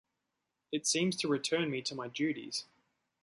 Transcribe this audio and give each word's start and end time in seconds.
It 0.71 0.87
seems 0.87 1.15
to 1.17 1.27
return 1.27 1.69
me 1.69 1.83
to 1.83 1.93
my 1.93 2.07
duties. 2.07 2.65